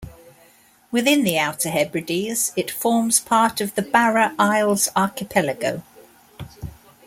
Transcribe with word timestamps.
Within 0.89 1.23
the 1.23 1.37
Outer 1.37 1.69
Hebrides, 1.69 2.53
it 2.55 2.71
forms 2.71 3.19
part 3.19 3.61
of 3.61 3.75
the 3.75 3.83
Barra 3.83 4.33
Isles 4.39 4.89
archipelago. 4.95 5.83